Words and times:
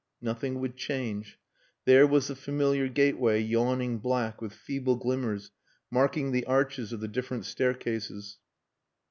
Nothing 0.19 0.59
would 0.61 0.77
change. 0.77 1.37
There 1.85 2.07
was 2.07 2.27
the 2.29 2.35
familiar 2.35 2.87
gateway 2.87 3.39
yawning 3.39 3.99
black 3.99 4.41
with 4.41 4.51
feeble 4.51 4.95
glimmers 4.95 5.51
marking 5.91 6.31
the 6.31 6.45
arches 6.45 6.91
of 6.91 7.01
the 7.01 7.07
different 7.07 7.45
staircases. 7.45 8.39